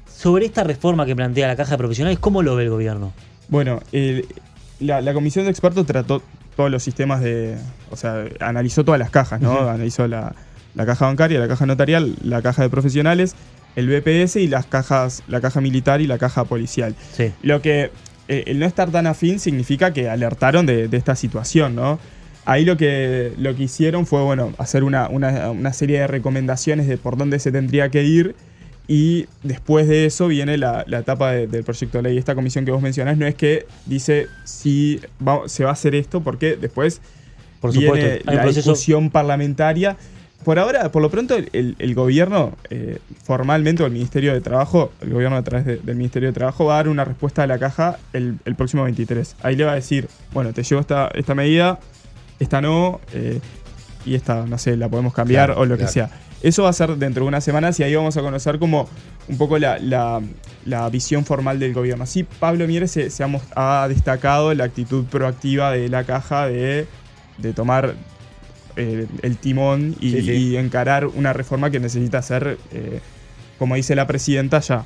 Sobre 0.06 0.46
esta 0.46 0.64
reforma 0.64 1.06
que 1.06 1.17
plantea 1.17 1.49
la 1.49 1.56
caja 1.56 1.73
de 1.73 1.79
profesionales, 1.79 2.19
¿cómo 2.19 2.43
lo 2.43 2.55
ve 2.55 2.64
el 2.64 2.70
gobierno? 2.70 3.12
Bueno, 3.49 3.81
la, 4.81 5.00
la 5.00 5.14
comisión 5.14 5.44
de 5.46 5.50
expertos 5.50 5.87
trató 5.87 6.23
todos 6.56 6.70
los 6.70 6.82
sistemas 6.82 7.23
de. 7.23 7.56
O 7.90 7.96
sea, 7.96 8.25
analizó 8.40 8.84
todas 8.84 8.99
las 8.99 9.11
cajas, 9.11 9.40
¿no? 9.40 9.69
Analizó 9.69 10.06
la, 10.06 10.35
la 10.75 10.87
caja 10.87 11.06
bancaria, 11.06 11.38
la 11.38 11.49
caja 11.49 11.66
notarial, 11.66 12.16
la 12.23 12.42
caja 12.42 12.62
de 12.62 12.68
profesionales, 12.68 13.35
el 13.76 13.88
BPS 13.88 14.37
y 14.37 14.49
las 14.49 14.66
cajas, 14.66 15.23
la 15.28 15.40
caja 15.40 15.61
militar 15.61 16.00
y 16.00 16.06
la 16.06 16.18
caja 16.18 16.45
policial. 16.45 16.95
Sí. 17.12 17.33
Lo 17.42 17.62
que 17.62 17.90
eh, 18.28 18.45
el 18.47 18.59
no 18.59 18.66
estar 18.66 18.90
tan 18.90 19.06
afín 19.06 19.40
significa 19.40 19.92
que 19.92 20.09
alertaron 20.09 20.66
de, 20.66 20.88
de 20.88 20.97
esta 20.97 21.16
situación, 21.16 21.75
¿no? 21.75 21.99
Ahí 22.44 22.64
lo 22.64 22.76
que, 22.76 23.32
lo 23.38 23.54
que 23.54 23.64
hicieron 23.64 24.04
fue, 24.06 24.22
bueno, 24.22 24.52
hacer 24.58 24.82
una, 24.84 25.08
una- 25.08 25.50
una 25.50 25.72
serie 25.72 26.00
de 26.00 26.06
recomendaciones 26.08 26.88
de 26.88 26.99
por 26.99 27.16
dónde 27.16 27.38
se 27.38 27.52
tendría 27.52 27.88
que 27.88 28.02
ir 28.02 28.34
y 28.88 29.26
después 29.44 29.87
de 29.87 30.06
eso 30.06 30.26
viene 30.26 30.56
la, 30.58 30.84
la 30.88 30.99
etapa 30.99 31.30
de- 31.32 31.46
del 31.46 31.62
proyecto 31.62 31.99
de 31.99 32.02
ley. 32.02 32.18
Esta 32.18 32.34
comisión 32.34 32.64
que 32.64 32.72
vos 32.72 32.82
mencionás 32.82 33.16
no 33.16 33.26
es 33.26 33.37
que 33.37 33.66
dice 33.87 34.26
si 34.44 35.00
va- 35.26 35.49
se 35.49 35.62
va 35.62 35.70
a 35.70 35.72
hacer 35.75 35.94
esto, 35.94 36.20
porque 36.20 36.56
después 36.56 37.00
Por 37.61 37.70
viene 37.72 37.87
supuesto, 37.87 38.30
hay 38.30 38.37
la 38.37 38.42
proceso. 38.42 38.70
discusión 38.70 39.11
parlamentaria. 39.11 39.96
Por 40.44 40.58
ahora, 40.58 40.90
por 40.90 41.00
lo 41.00 41.08
pronto, 41.08 41.37
el, 41.37 41.76
el 41.78 41.94
gobierno, 41.94 42.56
eh, 42.70 42.99
formalmente, 43.22 43.84
o 43.84 43.87
el 43.87 43.92
Ministerio 43.92 44.32
de 44.34 44.40
Trabajo, 44.40 44.90
el 45.00 45.11
gobierno 45.11 45.37
a 45.37 45.42
través 45.44 45.64
de- 45.64 45.76
del 45.76 45.94
Ministerio 45.94 46.30
de 46.30 46.32
Trabajo 46.32 46.64
va 46.64 46.75
a 46.75 46.76
dar 46.78 46.88
una 46.88 47.04
respuesta 47.04 47.44
a 47.44 47.46
la 47.46 47.61
caja 47.61 48.00
el, 48.12 48.34
el 48.44 48.56
próximo 48.56 48.82
23. 48.82 49.37
Ahí 49.44 49.54
le 49.54 49.62
va 49.64 49.70
a 49.70 49.76
decir, 49.76 50.08
bueno, 50.32 50.52
te 50.52 50.64
llevo 50.64 50.80
esta, 50.80 51.08
esta 51.14 51.37
medida, 51.37 51.78
esta 52.42 52.61
no, 52.61 53.00
eh, 53.12 53.40
y 54.04 54.14
esta, 54.14 54.44
no 54.46 54.58
sé, 54.58 54.76
la 54.76 54.88
podemos 54.88 55.12
cambiar 55.14 55.46
Claro, 55.49 55.61
o 55.61 55.64
lo 55.66 55.78
que 55.78 55.87
sea. 55.87 56.11
Eso 56.42 56.64
va 56.64 56.70
a 56.70 56.72
ser 56.72 56.96
dentro 56.96 57.22
de 57.25 57.28
unas 57.28 57.44
semanas 57.44 57.78
y 57.78 57.84
ahí 57.84 57.94
vamos 57.94 58.16
a 58.16 58.20
conocer 58.20 58.58
como 58.58 58.88
un 59.28 59.38
poco 59.38 59.58
la, 59.58 59.78
la- 59.78 60.20
la 60.64 60.88
visión 60.90 61.25
formal 61.25 61.58
del 61.61 61.72
gobierno. 61.72 62.04
Sí, 62.06 62.25
Pablo 62.25 62.66
Mieres 62.66 62.90
se, 62.90 63.11
se 63.11 63.25
ha, 63.54 63.87
destacado 63.88 64.52
la 64.54 64.64
actitud 64.64 65.04
proactiva 65.04 65.70
de 65.72 65.88
la 65.88 66.02
caja 66.04 66.46
de, 66.49 66.87
de 67.38 67.52
tomar 67.52 67.94
eh, 68.76 69.06
el 69.22 69.37
timón 69.37 69.94
y, 70.00 70.11
Sí, 70.12 70.22
sí. 70.22 70.30
y 70.32 70.56
encarar 70.56 71.06
una 71.06 71.32
reforma 71.32 71.70
que 71.70 71.78
necesita 71.78 72.20
ser, 72.22 72.58
eh, 72.72 73.00
como 73.58 73.76
dice 73.76 73.94
la 73.94 74.06
presidenta, 74.08 74.58
ya. 74.61 74.84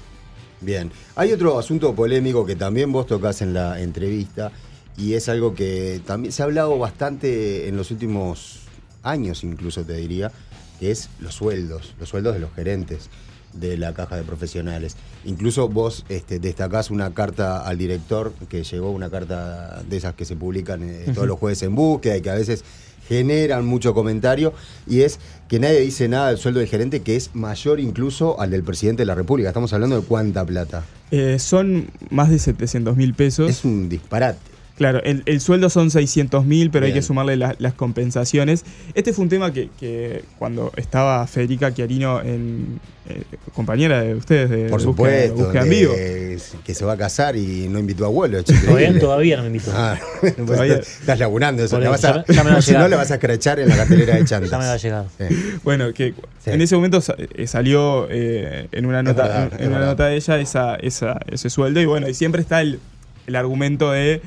Bien. 0.60 0.90
Hay 1.14 1.32
otro 1.32 1.58
asunto 1.58 1.94
polémico 1.94 2.44
que 2.44 2.56
también 2.56 2.92
vos 2.92 3.06
tocas 3.06 3.40
en 3.42 3.54
la 3.54 3.80
entrevista 3.80 4.50
y 4.96 5.14
es 5.14 5.28
algo 5.28 5.54
que 5.54 6.00
también 6.06 6.32
se 6.32 6.42
ha 6.42 6.46
hablado 6.46 6.78
bastante 6.78 7.68
en 7.68 7.76
los 7.76 7.90
últimos 7.90 8.60
años, 9.02 9.44
incluso 9.44 9.84
te 9.84 9.94
diría, 9.94 10.32
que 10.80 10.90
es 10.90 11.08
los 11.20 11.34
sueldos, 11.34 11.94
los 11.98 12.08
sueldos 12.08 12.34
de 12.34 12.40
los 12.40 12.52
gerentes. 12.52 13.08
de 13.52 13.78
la 13.78 13.94
caja 13.94 14.16
de 14.16 14.22
profesionales. 14.22 14.96
Incluso 15.24 15.66
vos 15.70 16.04
este, 16.10 16.38
destacás 16.38 16.90
una 16.90 17.14
carta 17.14 17.66
al 17.66 17.78
director 17.78 18.34
que 18.50 18.64
llegó, 18.64 18.90
una 18.90 19.08
carta 19.08 19.82
de 19.88 19.96
esas 19.96 20.14
que 20.14 20.26
se 20.26 20.36
publican 20.36 20.82
eh, 20.82 21.06
todos 21.14 21.26
los 21.26 21.38
jueves 21.38 21.62
en 21.62 21.74
búsqueda 21.74 22.18
y 22.18 22.20
que 22.20 22.28
a 22.28 22.34
veces 22.34 22.64
generan 23.08 23.64
mucho 23.64 23.94
comentario, 23.94 24.52
y 24.86 25.02
es 25.02 25.20
que 25.48 25.58
nadie 25.58 25.80
dice 25.80 26.08
nada 26.08 26.28
del 26.28 26.38
sueldo 26.38 26.60
del 26.60 26.68
gerente, 26.68 27.00
que 27.00 27.16
es 27.16 27.34
mayor 27.34 27.80
incluso 27.80 28.40
al 28.40 28.50
del 28.50 28.62
presidente 28.62 29.02
de 29.02 29.06
la 29.06 29.14
República. 29.14 29.48
Estamos 29.48 29.72
hablando 29.72 30.00
de 30.00 30.06
cuánta 30.06 30.44
plata. 30.44 30.84
Eh, 31.10 31.38
son 31.38 31.88
más 32.10 32.30
de 32.30 32.38
700 32.38 32.96
mil 32.96 33.14
pesos. 33.14 33.50
Es 33.50 33.64
un 33.64 33.88
disparate. 33.88 34.55
Claro, 34.76 35.02
el, 35.04 35.22
el 35.24 35.40
sueldo 35.40 35.70
son 35.70 35.90
600 35.90 36.44
mil, 36.44 36.70
pero 36.70 36.84
hay 36.84 36.92
que 36.92 37.00
sumarle 37.00 37.36
la- 37.36 37.54
las 37.58 37.72
compensaciones. 37.72 38.64
Este 38.94 39.14
fue 39.14 39.22
un 39.22 39.30
tema 39.30 39.50
que, 39.52 39.70
que 39.80 40.22
cuando 40.38 40.70
estaba 40.76 41.26
Federica 41.26 41.72
Chiarino, 41.72 42.20
en, 42.20 42.78
eh, 43.08 43.22
compañera 43.54 44.02
de 44.02 44.14
ustedes 44.14 44.50
de 44.50 44.68
Por 44.68 44.82
supuesto, 44.82 45.50
de- 45.50 45.68
vivo. 45.68 45.94
que 45.94 46.74
se 46.74 46.84
va 46.84 46.92
a 46.92 46.96
casar 46.98 47.36
y 47.36 47.68
no 47.68 47.78
invitó 47.78 48.04
a 48.04 48.08
abuelo. 48.08 48.42
Todavía, 48.44 48.98
todavía 49.00 49.36
no 49.38 49.42
me 49.44 49.48
invitó. 49.48 49.70
Ah, 49.74 49.98
pues 50.20 50.36
Todavía- 50.36 50.74
estás 50.76 51.18
laburando 51.18 51.64
eso. 51.64 51.80
Vas 51.80 52.04
a- 52.04 52.24
ya 52.28 52.60
si 52.60 52.72
no, 52.72 52.86
le 52.86 52.96
vas 52.96 53.10
a 53.10 53.14
escrachar 53.14 53.58
en 53.60 53.68
la 53.70 53.76
cartelera 53.76 54.16
de 54.16 54.24
chantas. 54.26 54.50
Ya 54.50 54.58
me 54.58 54.66
va 54.66 54.72
a 54.74 54.76
llegar. 54.76 55.06
Sí. 55.18 55.24
Bueno, 55.64 55.92
que 55.94 56.12
Sí. 56.44 56.50
en 56.50 56.60
ese 56.60 56.76
momento 56.76 57.02
eh, 57.16 57.46
salió 57.46 58.08
eh, 58.10 58.68
en 58.72 58.84
una 58.84 59.02
nota, 59.02 59.22
verdad, 59.22 59.52
en- 59.60 59.68
una 59.68 59.86
nota 59.86 60.06
de 60.08 60.16
ella 60.16 60.38
esa, 60.38 60.74
esa- 60.76 61.18
ese 61.28 61.48
sueldo. 61.48 61.80
Y 61.80 61.86
bueno, 61.86 62.08
y 62.10 62.12
siempre 62.14 62.42
está 62.42 62.60
el, 62.60 62.78
el 63.26 63.36
argumento 63.36 63.90
de, 63.90 64.20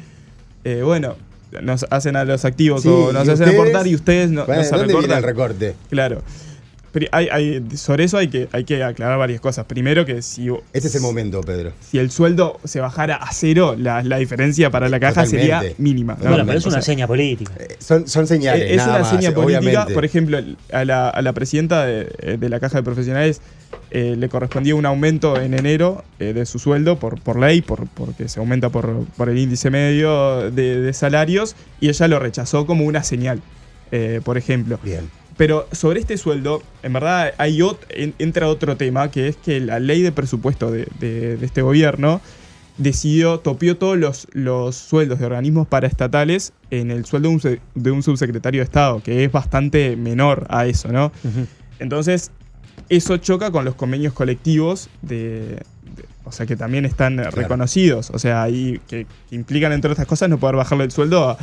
eh, 0.63 0.81
bueno, 0.83 1.15
nos 1.61 1.85
hacen 1.89 2.15
a 2.15 2.25
los 2.25 2.45
activos 2.45 2.83
Sí, 2.83 2.89
o 2.89 3.11
nos 3.11 3.23
hacen 3.23 3.33
ustedes- 3.33 3.53
aportar 3.53 3.87
y 3.87 3.95
ustedes 3.95 4.29
no, 4.29 4.45
Bueno, 4.45 4.61
no 4.61 4.67
se 4.67 4.75
¿Dónde 4.75 4.93
viene 4.93 5.01
recortan. 5.01 5.17
el 5.17 5.23
recorte? 5.23 5.75
Claro. 5.89 6.21
Hay, 7.11 7.27
hay- 7.31 7.63
sobre 7.75 8.03
eso 8.05 8.17
hay 8.17 8.27
que, 8.29 8.47
hay 8.51 8.63
que 8.63 8.83
aclarar 8.83 9.17
varias 9.17 9.39
cosas. 9.41 9.65
Primero 9.65 10.05
que 10.05 10.21
si, 10.21 10.47
Este 10.73 10.87
es 10.87 10.95
el 10.95 11.01
momento, 11.01 11.41
Pedro. 11.41 11.71
si 11.81 11.99
el 11.99 12.09
sueldo 12.11 12.59
se 12.63 12.79
bajara 12.79 13.15
a 13.15 13.31
cero, 13.31 13.75
la, 13.77 14.01
la 14.03 14.17
diferencia 14.17 14.69
para 14.69 14.89
la 14.89 14.99
caja 14.99 15.25
sería 15.25 15.61
mínima. 15.77 16.17
¿no? 16.21 16.29
Bueno, 16.29 16.45
pero 16.45 16.57
es 16.59 16.65
O 16.65 16.69
una 16.69 16.81
sea, 16.81 16.93
seña 16.93 17.07
política. 17.07 17.53
Eh, 17.59 17.75
Son, 17.79 18.07
son 18.07 18.25
señales. 18.27 18.71
es 18.71 18.77
nada 18.77 18.89
una 18.91 18.99
más, 18.99 19.09
seña 19.09 19.31
política. 19.33 19.59
obviamente. 19.59 19.93
Por 19.93 20.05
ejemplo, 20.05 20.39
a 20.71 20.85
la, 20.85 21.09
a 21.09 21.21
la 21.21 21.33
presidenta 21.33 21.85
de, 21.85 22.37
de 22.39 22.49
la 22.49 22.59
Caja 22.59 22.77
de 22.77 22.83
Profesionales 22.83 23.41
eh, 23.91 24.15
le 24.17 24.29
correspondía 24.29 24.73
un 24.75 24.85
aumento 24.85 25.39
en 25.39 25.53
enero 25.53 26.03
eh, 26.19 26.33
de 26.33 26.45
su 26.45 26.57
sueldo 26.59 26.97
por, 26.99 27.21
por 27.21 27.39
ley, 27.39 27.61
por, 27.61 27.87
porque 27.87 28.27
se 28.27 28.39
aumenta 28.39 28.69
por, 28.69 29.05
por 29.17 29.29
el 29.29 29.37
índice 29.37 29.69
medio 29.69 30.49
de, 30.51 30.79
de 30.81 30.93
salarios, 30.93 31.55
y 31.79 31.89
ella 31.89 32.07
lo 32.07 32.19
rechazó 32.19 32.65
como 32.65 32.85
una 32.85 33.03
señal, 33.03 33.41
eh, 33.91 34.21
por 34.23 34.37
ejemplo. 34.37 34.79
Bien. 34.83 35.09
Pero 35.39 35.67
sobre 35.71 35.99
este 36.01 36.17
sueldo, 36.17 36.61
en 36.83 36.93
verdad 36.93 37.33
hay 37.39 37.57
ot- 37.59 37.79
en- 37.89 38.13
entra 38.19 38.47
otro 38.47 38.75
tema, 38.77 39.09
que 39.09 39.29
es 39.29 39.37
que 39.37 39.59
la 39.61 39.79
ley 39.79 40.01
de 40.03 40.11
presupuesto 40.11 40.69
de, 40.69 40.85
de- 40.99 41.37
de 41.37 41.45
este 41.45 41.61
gobierno 41.63 42.19
decidió, 42.77 43.39
topió 43.39 43.75
todos 43.77 43.97
los, 43.97 44.27
los 44.33 44.75
sueldos 44.75 45.17
de 45.19 45.25
organismos 45.25 45.65
paraestatales 45.67 46.53
en 46.71 46.91
el 46.91 47.05
sueldo 47.05 47.29
de 47.29 47.35
un, 47.35 47.59
de 47.83 47.91
un 47.91 48.03
subsecretario 48.03 48.59
de 48.59 48.65
Estado, 48.65 49.01
que 49.01 49.23
es 49.23 49.31
bastante 49.31 49.95
menor 49.95 50.45
a 50.49 50.65
eso, 50.65 50.91
¿no? 50.91 51.11
Entonces, 51.79 52.31
eso 52.89 53.17
choca 53.17 53.49
con 53.51 53.63
los 53.65 53.75
convenios 53.75 54.13
colectivos 54.13 54.89
de. 55.01 55.61
o 56.25 56.31
sea, 56.31 56.45
que 56.45 56.55
también 56.57 56.85
están 56.85 57.17
reconocidos. 57.31 58.09
O 58.13 58.19
sea, 58.19 58.49
y 58.49 58.79
que, 58.87 59.07
que 59.29 59.35
implican, 59.35 59.71
entre 59.71 59.91
otras 59.91 60.05
cosas, 60.07 60.29
no 60.29 60.37
poder 60.37 60.55
bajarle 60.57 60.83
el 60.83 60.91
sueldo 60.91 61.37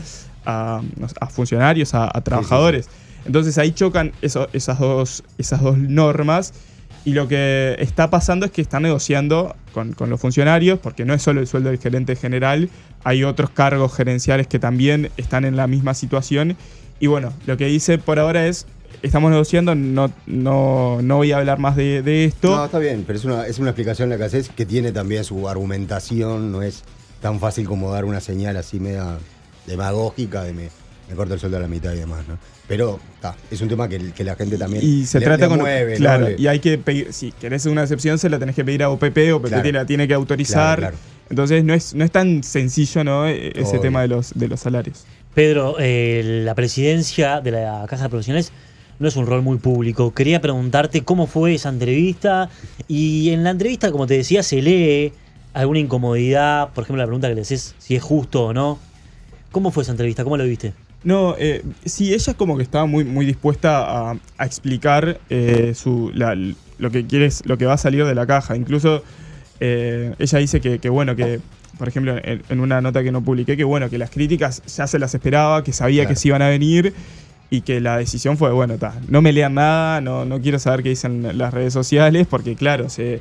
a, 0.44 0.82
funcionarios, 1.30 1.94
a, 1.94 2.04
a 2.12 2.20
trabajadores. 2.22 2.88
Entonces 3.26 3.58
ahí 3.58 3.72
chocan 3.72 4.12
esas, 4.22 4.78
dos, 4.78 5.22
normas. 5.76 6.54
Y 7.04 7.12
lo 7.12 7.28
que 7.28 7.76
está 7.78 8.10
pasando 8.10 8.46
es 8.46 8.52
que 8.52 8.62
están 8.62 8.82
negociando 8.82 9.54
con, 9.72 9.94
los 10.08 10.20
funcionarios, 10.20 10.78
porque 10.80 11.04
no 11.04 11.14
es 11.14 11.22
solo 11.22 11.40
el 11.40 11.46
sueldo 11.46 11.70
del 11.70 11.78
gerente 11.78 12.16
general, 12.16 12.68
hay 13.04 13.22
otros 13.22 13.50
cargos 13.50 13.94
gerenciales 13.94 14.48
que 14.48 14.58
también 14.58 15.10
están 15.16 15.44
en 15.44 15.56
la 15.56 15.68
misma 15.68 15.94
situación. 15.94 16.56
Y 16.98 17.06
bueno, 17.06 17.32
lo 17.46 17.56
que 17.56 17.66
dice 17.66 17.98
por 17.98 18.18
ahora 18.18 18.48
es, 18.48 18.66
estamos 19.02 19.30
negociando, 19.30 19.76
no, 19.76 20.10
no, 20.26 21.00
no 21.00 21.16
voy 21.16 21.30
a 21.30 21.38
hablar 21.38 21.60
más 21.60 21.76
de, 21.76 22.02
de 22.02 22.24
esto. 22.24 22.56
No, 22.56 22.64
está 22.64 22.80
bien, 22.80 23.04
pero 23.06 23.18
es 23.18 23.24
una, 23.24 23.46
es 23.46 23.60
una 23.60 23.70
explicación 23.70 24.08
la 24.08 24.16
que 24.16 24.24
haces 24.24 24.48
que 24.48 24.66
tiene 24.66 24.90
también 24.90 25.22
su 25.22 25.48
argumentación. 25.48 26.50
No 26.50 26.62
es 26.62 26.82
tan 27.20 27.38
fácil 27.38 27.68
como 27.68 27.92
dar 27.92 28.04
una 28.04 28.20
señal 28.20 28.56
así 28.56 28.80
media 28.80 29.18
demagógica 29.66 30.42
de 30.42 30.54
me, 30.54 30.70
me 31.08 31.14
corto 31.14 31.34
el 31.34 31.40
sueldo 31.40 31.56
a 31.56 31.60
la 31.60 31.68
mitad 31.68 31.92
y 31.92 31.98
demás, 31.98 32.26
¿no? 32.28 32.38
Pero 32.66 32.98
está, 33.14 33.36
es 33.50 33.60
un 33.60 33.68
tema 33.68 33.88
que, 33.88 34.12
que 34.12 34.24
la 34.24 34.34
gente 34.34 34.58
también 34.58 34.82
Y 34.84 35.04
se 35.06 35.20
le- 35.20 35.26
trata 35.26 35.44
le 35.44 35.48
con. 35.50 35.60
mueve, 35.60 35.94
claro, 35.96 36.28
y 36.36 36.46
hay 36.48 36.58
que 36.58 36.78
pedir. 36.78 37.12
Si 37.12 37.30
querés 37.32 37.64
una 37.66 37.82
excepción, 37.82 38.18
se 38.18 38.28
la 38.28 38.38
tenés 38.38 38.54
que 38.56 38.64
pedir 38.64 38.82
a 38.82 38.90
OPP, 38.90 39.32
OPP 39.34 39.48
Claro. 39.48 39.72
la 39.72 39.86
tiene 39.86 40.08
que 40.08 40.14
autorizar. 40.14 40.78
Claro, 40.78 40.96
claro. 40.96 41.16
Entonces 41.30 41.64
no 41.64 41.74
es, 41.74 41.94
no 41.94 42.04
es 42.04 42.10
tan 42.10 42.42
sencillo, 42.42 43.04
¿no? 43.04 43.26
E- 43.28 43.48
Ese 43.54 43.70
Obvio. 43.70 43.80
tema 43.80 44.02
de 44.02 44.08
los, 44.08 44.32
de 44.34 44.48
los 44.48 44.60
salarios. 44.60 45.04
Pedro, 45.34 45.76
eh, 45.78 46.42
la 46.44 46.54
presidencia 46.54 47.40
de 47.40 47.50
la 47.52 47.84
Caja 47.88 48.04
de 48.04 48.08
Profesionales 48.08 48.52
no 48.98 49.06
es 49.08 49.16
un 49.16 49.26
rol 49.26 49.42
muy 49.42 49.58
público. 49.58 50.14
Quería 50.14 50.40
preguntarte 50.40 51.04
cómo 51.04 51.26
fue 51.26 51.54
esa 51.54 51.68
entrevista. 51.68 52.48
Y 52.88 53.30
en 53.30 53.44
la 53.44 53.50
entrevista, 53.50 53.92
como 53.92 54.06
te 54.06 54.14
decía, 54.14 54.42
se 54.42 54.62
lee 54.62 55.12
alguna 55.52 55.78
incomodidad. 55.80 56.70
Por 56.72 56.84
ejemplo, 56.84 57.02
la 57.02 57.06
pregunta 57.06 57.28
que 57.28 57.34
le 57.34 57.42
haces 57.42 57.74
si 57.78 57.94
es 57.96 58.02
justo 58.02 58.46
o 58.46 58.52
no. 58.54 58.78
¿Cómo 59.52 59.70
fue 59.70 59.82
esa 59.82 59.92
entrevista? 59.92 60.24
¿Cómo 60.24 60.36
lo 60.36 60.44
viste? 60.44 60.72
No, 61.06 61.36
eh, 61.38 61.62
sí, 61.84 62.12
ella 62.12 62.34
como 62.34 62.56
que 62.56 62.64
estaba 62.64 62.84
muy, 62.86 63.04
muy 63.04 63.24
dispuesta 63.24 64.10
a, 64.10 64.16
a 64.38 64.44
explicar 64.44 65.20
eh, 65.30 65.72
su, 65.76 66.10
la- 66.12 66.34
lo 66.78 66.90
que 66.90 67.06
quiere, 67.06 67.26
es- 67.26 67.46
lo 67.46 67.56
que 67.56 67.64
va 67.64 67.74
a 67.74 67.78
salir 67.78 68.04
de 68.04 68.12
la 68.14 68.26
caja. 68.26 68.56
Incluso 68.56 69.04
eh, 69.60 70.14
ella 70.18 70.38
dice 70.40 70.60
que, 70.60 70.80
que, 70.80 70.88
bueno, 70.88 71.14
que, 71.14 71.38
por 71.78 71.86
ejemplo, 71.86 72.16
en, 72.20 72.42
en 72.48 72.58
una 72.58 72.80
nota 72.80 73.04
que 73.04 73.12
no 73.12 73.22
publiqué, 73.22 73.56
que 73.56 73.62
bueno, 73.62 73.88
que 73.88 73.98
las 73.98 74.10
críticas 74.10 74.62
ya 74.66 74.88
se 74.88 74.98
las 74.98 75.14
esperaba, 75.14 75.62
que 75.62 75.72
sabía 75.72 76.02
Claro. 76.02 76.08
que 76.14 76.20
se 76.20 76.26
iban 76.28 76.42
a 76.42 76.48
venir 76.48 76.92
y 77.50 77.60
que 77.60 77.80
la 77.80 77.98
decisión 77.98 78.36
fue, 78.36 78.50
bueno, 78.50 78.74
ta, 78.76 78.94
no 79.08 79.22
me 79.22 79.32
lean 79.32 79.54
nada, 79.54 80.00
no, 80.00 80.24
no 80.24 80.40
quiero 80.40 80.58
saber 80.58 80.82
qué 80.82 80.88
dicen 80.88 81.38
las 81.38 81.54
redes 81.54 81.72
sociales, 81.72 82.26
porque 82.28 82.56
claro, 82.56 82.88
se, 82.90 83.20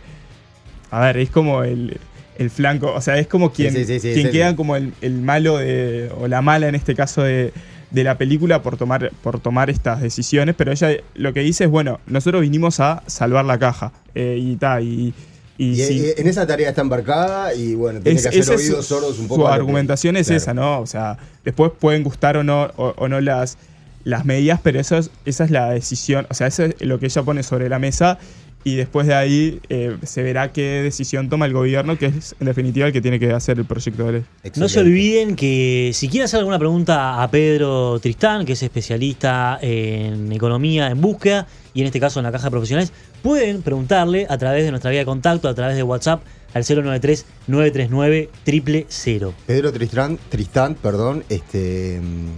a 0.89 1.01
ver, 1.01 1.17
es 1.17 1.29
como 1.29 1.63
el, 1.63 1.99
el 2.39 2.49
flanco, 2.49 2.91
o 2.91 2.99
sea, 3.01 3.19
es 3.19 3.27
como 3.27 3.51
quien, 3.51 3.71
sí, 3.73 3.85
sí, 3.85 3.99
sí, 3.99 4.13
quien 4.13 4.25
es 4.25 4.31
queda 4.33 4.55
como 4.55 4.75
el, 4.75 4.93
el 5.01 5.21
malo 5.21 5.57
de, 5.57 6.09
o 6.17 6.27
la 6.27 6.41
mala 6.41 6.67
en 6.67 6.73
este 6.73 6.95
caso 6.95 7.21
de, 7.21 7.53
de 7.95 8.03
la 8.03 8.17
película 8.17 8.61
por 8.61 8.77
tomar, 8.77 9.11
por 9.23 9.39
tomar 9.39 9.69
estas 9.69 10.01
decisiones, 10.01 10.53
pero 10.55 10.71
ella 10.71 10.89
lo 11.15 11.33
que 11.33 11.39
dice 11.39 11.63
es, 11.63 11.69
bueno, 11.69 11.99
nosotros 12.07 12.41
vinimos 12.41 12.79
a 12.79 13.01
salvar 13.07 13.45
la 13.45 13.57
caja 13.57 13.91
eh, 14.13 14.37
y 14.39 14.55
ta, 14.57 14.81
y, 14.81 15.13
y 15.57 15.69
Y, 15.71 15.75
sí, 15.77 16.11
en 16.17 16.27
esa 16.27 16.45
tarea 16.45 16.69
está 16.69 16.81
embarcada 16.81 17.53
y 17.53 17.73
bueno, 17.75 18.01
tiene 18.01 18.19
es- 18.19 18.27
que 18.27 18.39
hacer 18.41 18.55
oídos 18.57 18.85
su- 18.85 18.95
sordos 18.95 19.17
un 19.19 19.27
poco. 19.27 19.43
Su 19.43 19.47
que- 19.47 19.53
argumentación 19.53 20.17
es 20.17 20.27
Claro. 20.27 20.37
esa, 20.37 20.53
¿no? 20.53 20.79
O 20.81 20.85
sea, 20.85 21.17
después 21.45 21.71
pueden 21.79 22.03
gustar 22.03 22.35
o 22.37 22.43
no, 22.43 22.63
o, 22.75 22.93
o 22.97 23.07
no 23.07 23.21
las, 23.21 23.57
las 24.03 24.25
medidas, 24.25 24.59
pero 24.61 24.79
eso 24.79 24.97
es, 24.97 25.09
esa 25.25 25.45
es 25.45 25.51
la 25.51 25.69
decisión, 25.71 26.27
o 26.29 26.33
sea, 26.33 26.47
eso 26.47 26.65
es 26.65 26.75
lo 26.81 26.99
que 26.99 27.05
ella 27.07 27.23
pone 27.23 27.41
sobre 27.43 27.69
la 27.69 27.79
mesa 27.79 28.19
y 28.65 28.75
después 28.75 29.05
de 29.05 29.13
ahí 29.13 29.61
eh, 29.69 29.95
se 30.01 30.23
verá 30.23 30.51
qué 30.51 30.81
decisión 30.81 31.29
toma 31.29 31.45
el 31.45 31.53
gobierno, 31.53 31.99
que 31.99 32.07
es 32.07 32.35
en 32.39 32.47
definitiva 32.47 32.87
el 32.87 32.93
que 32.93 32.99
tiene 32.99 33.19
que 33.19 33.31
hacer 33.31 33.59
el 33.59 33.65
proyecto 33.65 34.05
de 34.05 34.11
ley. 34.11 34.25
No 34.55 34.67
se 34.67 34.79
olviden 34.79 35.35
que 35.35 35.91
si 35.93 36.09
quieren 36.09 36.25
hacer 36.25 36.39
alguna 36.39 36.57
pregunta 36.57 37.21
a 37.21 37.29
Pedro 37.29 37.99
Tristán, 37.99 38.43
que 38.43 38.53
es 38.53 38.63
especialista 38.63 39.59
en 39.61 40.31
economía 40.31 40.87
en 40.87 40.99
búsqueda 40.99 41.45
y 41.75 41.81
en 41.81 41.85
este 41.85 41.99
caso 41.99 42.19
en 42.19 42.23
la 42.23 42.31
caja 42.31 42.45
de 42.45 42.51
profesionales, 42.51 42.91
pueden 43.21 43.61
preguntarle 43.61 44.25
a 44.27 44.37
través 44.39 44.65
de 44.65 44.71
nuestra 44.71 44.89
vía 44.89 45.01
de 45.01 45.05
contacto, 45.05 45.47
a 45.47 45.53
través 45.53 45.75
de 45.75 45.83
WhatsApp 45.83 46.23
al 46.55 46.63
093-939 46.63 48.87
000. 48.89 49.33
Pedro 49.45 49.71
Tristán, 49.73 50.17
Tristán, 50.29 50.73
perdón, 50.73 51.23
este 51.29 52.01
mm, 52.01 52.29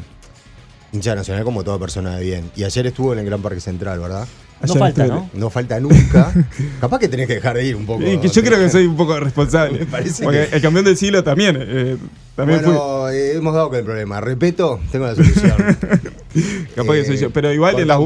hincha 0.91 1.15
nacional 1.15 1.45
como 1.45 1.63
toda 1.63 1.79
persona 1.79 2.17
de 2.17 2.25
bien. 2.25 2.51
Y 2.57 2.65
ayer 2.65 2.85
estuvo 2.85 3.13
en 3.13 3.19
el 3.19 3.25
Gran 3.25 3.41
Parque 3.41 3.61
Central, 3.61 3.99
¿verdad? 3.99 4.27
No 4.65 4.75
falta, 4.75 5.03
estuve- 5.05 5.07
¿no? 5.19 5.29
No 5.33 5.49
falta 5.49 5.79
nunca. 5.79 6.33
Capaz 6.81 6.99
que 6.99 7.07
tenés 7.07 7.27
que 7.27 7.35
dejar 7.35 7.55
de 7.57 7.65
ir 7.65 7.75
un 7.75 7.85
poco. 7.85 8.03
Eh, 8.03 8.19
que 8.19 8.27
yo 8.27 8.41
creo 8.43 8.57
que 8.59 8.69
soy 8.69 8.85
un 8.87 8.97
poco 8.97 9.19
responsable. 9.19 9.79
Me 9.81 9.85
parece 9.85 10.23
porque 10.23 10.47
que- 10.49 10.55
el 10.55 10.61
campeón 10.61 10.85
del 10.85 10.97
siglo 10.97 11.23
también. 11.23 11.57
eh, 11.59 11.97
también 12.35 12.59
fui. 12.61 12.69
bueno, 12.71 13.09
eh, 13.09 13.33
hemos 13.35 13.53
dado 13.53 13.69
con 13.69 13.79
el 13.79 13.83
problema. 13.85 14.21
Repeto, 14.21 14.79
tengo 14.91 15.05
la 15.07 15.15
solución. 15.15 15.53
Capaz 16.75 16.93
que 16.93 17.05
soy 17.05 17.17
yo. 17.17 17.29
Pero 17.31 17.51
igual 17.51 17.79
en, 17.79 17.87
las- 17.87 17.99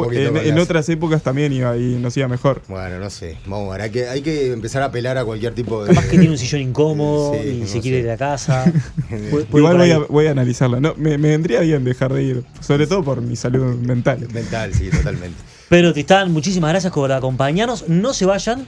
en- 0.46 0.60
otras 0.60 0.88
épocas 0.90 1.22
también 1.22 1.52
iba 1.54 1.76
y 1.78 1.96
nos 1.96 2.16
iba 2.18 2.28
mejor. 2.28 2.62
bueno, 2.68 3.00
no 3.00 3.10
sé. 3.10 3.38
Vamos 3.46 3.70
a 3.70 3.74
ver. 3.74 3.82
Hay 3.82 3.90
que, 3.92 4.08
hay 4.08 4.22
que 4.22 4.52
empezar 4.54 4.82
a 4.84 4.86
apelar 4.86 5.18
a 5.18 5.26
cualquier 5.26 5.54
tipo 5.54 5.84
de. 5.84 5.90
Capaz 5.94 6.06
que 6.08 6.18
tiene 6.18 6.30
un 6.30 6.38
sillón 6.38 6.62
incómodo 6.62 7.34
Sí, 7.42 7.48
y 7.50 7.60
no 7.62 7.68
se 7.68 7.82
quiere 7.82 7.98
sé. 8.00 8.04
ir 8.06 8.10
a 8.12 8.18
casa. 8.18 8.72
Puede- 9.10 9.46
puede 9.46 9.64
Igual 9.64 9.78
voy 9.78 9.92
a, 9.92 10.00
voy 10.00 10.28
a 10.28 10.32
analizarla. 10.32 10.80
No, 10.80 10.94
me, 10.98 11.18
me 11.18 11.30
vendría 11.30 11.60
bien 11.62 11.84
dejar 11.84 12.14
de 12.14 12.24
ir, 12.24 12.44
sobre 12.62 12.88
todo 12.88 13.04
por 13.04 13.22
mi 13.22 13.36
salud 13.36 13.76
mental. 13.76 14.28
Mental, 14.34 14.74
sí, 14.74 14.90
totalmente. 14.90 15.38
Pedro 15.72 15.94
Tristán, 15.94 16.34
muchísimas 16.34 16.72
gracias 16.72 16.92
por 16.92 17.14
acompañarnos. 17.14 17.88
No 17.88 18.14
se 18.14 18.26
vayan, 18.26 18.68